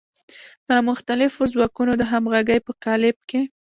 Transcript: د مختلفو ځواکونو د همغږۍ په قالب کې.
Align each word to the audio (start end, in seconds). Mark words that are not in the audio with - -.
د 0.67 0.69
مختلفو 0.87 1.41
ځواکونو 1.53 1.93
د 1.97 2.01
همغږۍ 2.11 2.59
په 2.67 2.71
قالب 2.83 3.17
کې. 3.29 3.41